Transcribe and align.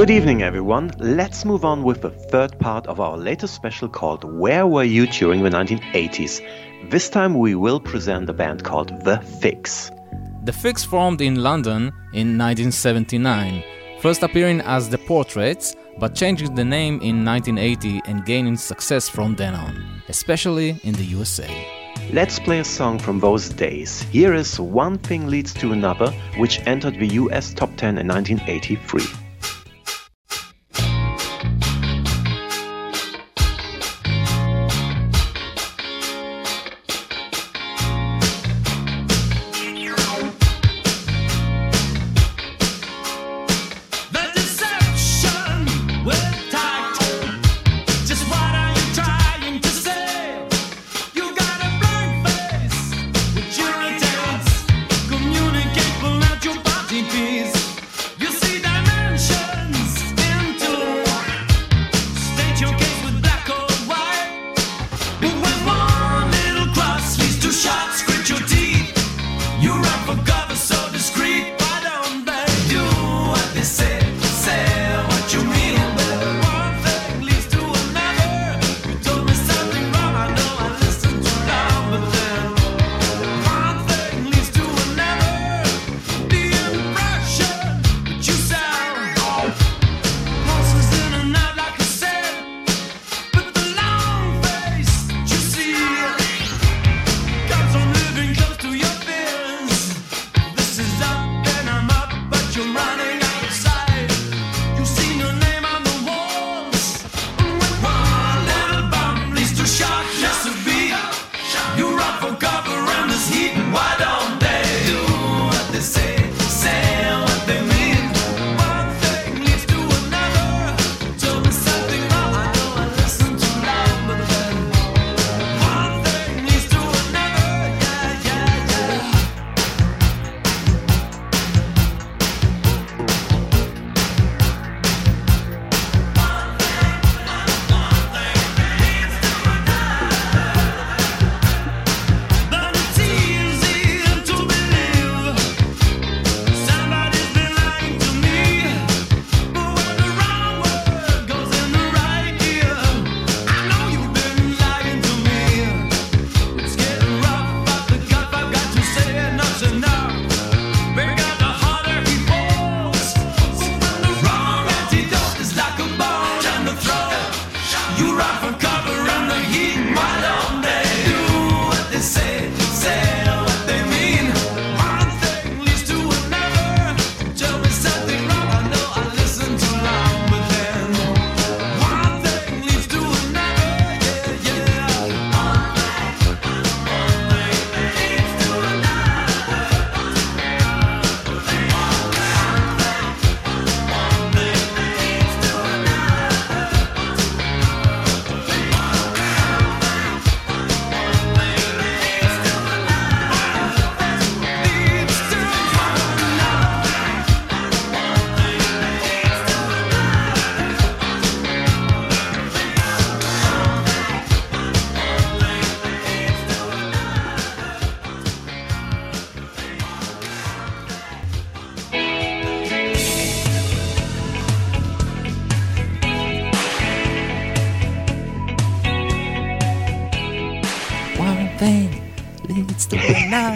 Good 0.00 0.08
evening, 0.08 0.42
everyone. 0.42 0.92
Let's 0.98 1.44
move 1.44 1.62
on 1.62 1.82
with 1.82 2.00
the 2.00 2.08
third 2.08 2.58
part 2.58 2.86
of 2.86 3.00
our 3.00 3.18
latest 3.18 3.52
special 3.54 3.86
called 3.86 4.24
Where 4.24 4.66
Were 4.66 4.82
You 4.82 5.06
During 5.06 5.42
the 5.42 5.50
1980s? 5.50 6.40
This 6.88 7.10
time 7.10 7.38
we 7.38 7.54
will 7.54 7.78
present 7.78 8.30
a 8.30 8.32
band 8.32 8.64
called 8.64 8.88
The 9.04 9.18
Fixx. 9.18 9.90
The 10.46 10.52
Fixx 10.52 10.86
formed 10.86 11.20
in 11.20 11.42
London 11.42 11.92
in 12.14 12.38
1979, 12.38 13.62
first 14.00 14.22
appearing 14.22 14.62
as 14.62 14.88
The 14.88 14.96
Portraits, 14.96 15.76
but 15.98 16.14
changing 16.14 16.54
the 16.54 16.64
name 16.64 16.94
in 17.02 17.22
1980 17.22 18.00
and 18.06 18.24
gaining 18.24 18.56
success 18.56 19.06
from 19.06 19.36
then 19.36 19.54
on, 19.54 20.02
especially 20.08 20.80
in 20.82 20.94
the 20.94 21.04
USA. 21.04 21.50
Let's 22.10 22.38
play 22.38 22.60
a 22.60 22.64
song 22.64 22.98
from 22.98 23.20
those 23.20 23.50
days. 23.50 24.00
Here 24.04 24.32
is 24.32 24.58
One 24.58 24.96
Thing 24.96 25.26
Leads 25.26 25.52
to 25.60 25.72
Another, 25.72 26.10
which 26.38 26.66
entered 26.66 26.94
the 26.94 27.08
US 27.08 27.52
Top 27.52 27.76
10 27.76 27.98
in 27.98 28.08
1983. 28.08 29.19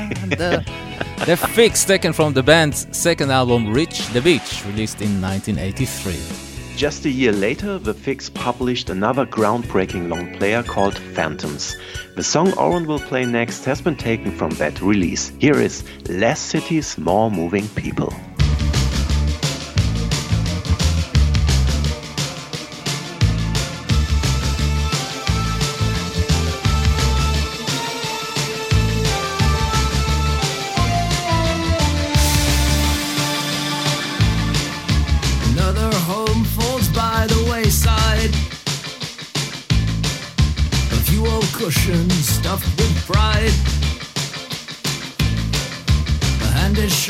Uh, 0.05 0.61
the 1.27 1.37
fixx 1.55 1.87
taken 1.87 2.13
from 2.13 2.33
the 2.33 2.43
band's 2.43 2.87
second 2.97 3.31
album 3.31 3.73
Reach 3.73 4.07
the 4.09 4.21
Beach, 4.21 4.65
released 4.67 5.01
in 5.01 5.21
1983. 5.21 6.45
Just 6.77 7.05
a 7.05 7.11
year 7.11 7.31
later, 7.33 7.79
The 7.79 7.95
Fixx 7.95 8.35
published 8.35 8.91
another 8.91 9.25
groundbreaking 9.25 10.09
long 10.09 10.37
player 10.37 10.61
called 10.65 10.99
Phantoms. 10.99 11.77
The 12.17 12.25
song 12.25 12.53
Oren 12.59 12.87
will 12.87 12.99
play 12.99 13.25
next 13.25 13.65
has 13.65 13.81
been 13.81 13.97
taken 13.97 14.33
from 14.33 14.51
that 14.55 14.83
release. 14.83 15.33
Here 15.39 15.61
is 15.61 15.85
Less 16.09 16.41
Cities, 16.41 16.99
More 16.99 17.31
Moving 17.31 17.69
People. 17.69 18.13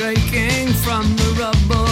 shaking 0.05 0.69
from 0.85 1.17
the 1.17 1.35
rubble. 1.41 1.84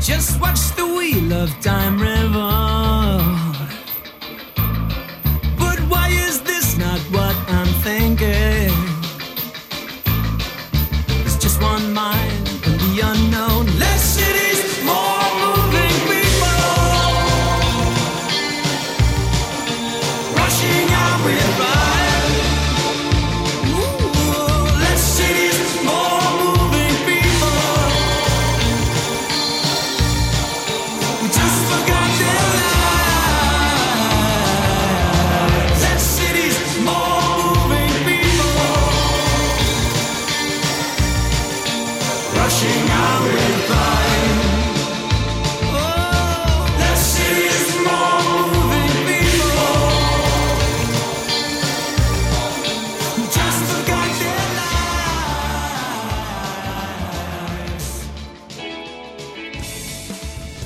Just 0.00 0.40
watch 0.40 0.74
the 0.74 0.86
wheel 0.86 1.34
of 1.34 1.50
time 1.60 2.00
revolve. 2.00 2.49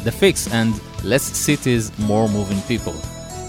The 0.05 0.11
Fixx, 0.11 0.53
and 0.53 0.79
Less 1.03 1.23
Cities, 1.23 1.91
More 2.01 2.29
Moving 2.29 2.61
People. 2.63 2.93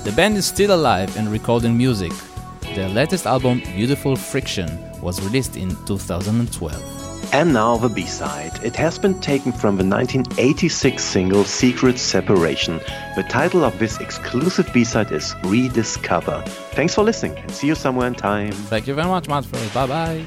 The 0.06 0.14
band 0.16 0.38
is 0.38 0.46
still 0.46 0.74
alive 0.74 1.16
and 1.18 1.30
recording 1.30 1.78
music. 1.78 2.14
Their 2.76 2.88
latest 2.88 3.26
album, 3.26 3.62
Beautiful 3.76 4.16
Friction, 4.16 4.70
was 5.02 5.22
released 5.22 5.58
in 5.58 5.76
2012. 5.86 7.34
And 7.34 7.52
now 7.52 7.76
the 7.76 7.90
B-side. 7.90 8.64
It 8.64 8.76
has 8.78 8.98
been 8.98 9.20
taken 9.20 9.52
from 9.52 9.76
the 9.76 9.84
1986 9.84 11.04
single 11.04 11.44
Secret 11.44 12.00
Separation. 12.00 12.80
The 13.18 13.26
title 13.28 13.66
of 13.66 13.78
this 13.78 14.00
exclusive 14.00 14.72
B-side 14.72 15.12
is 15.12 15.36
Rediscover. 15.44 16.42
Thanks 16.72 16.96
for 16.96 17.04
listening 17.04 17.38
and 17.38 17.52
see 17.52 17.68
you 17.68 17.76
somewhere 17.76 18.08
in 18.08 18.16
time. 18.16 18.54
Thank 18.54 18.88
you 18.88 18.94
very 18.94 19.08
much, 19.08 19.28
Matt. 19.28 19.46
Bye-bye. 19.74 20.24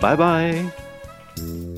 Bye-bye. 0.00 1.77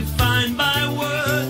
defined 0.00 0.56
by 0.56 0.88
words. 0.96 1.47